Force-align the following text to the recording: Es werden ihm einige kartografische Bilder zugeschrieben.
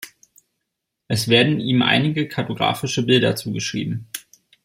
Es 1.07 1.27
werden 1.27 1.59
ihm 1.59 1.83
einige 1.83 2.27
kartografische 2.27 3.03
Bilder 3.05 3.35
zugeschrieben. 3.35 4.07